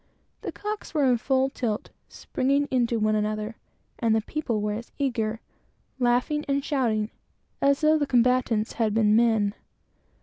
The 0.41 0.51
cocks 0.51 0.95
were 0.95 1.05
in 1.05 1.17
full 1.19 1.51
tilt, 1.51 1.91
springing 2.09 2.67
into 2.71 2.97
one 2.97 3.13
another, 3.13 3.55
and 3.99 4.15
the 4.15 4.21
people 4.21 4.59
were 4.59 4.73
as 4.73 4.91
eager, 4.97 5.41
laughing 5.99 6.43
and 6.47 6.65
shouting, 6.65 7.11
as 7.61 7.81
though 7.81 7.99
the 7.99 8.07
combatants 8.07 8.73
had 8.73 8.95
been 8.95 9.15
men. 9.15 9.53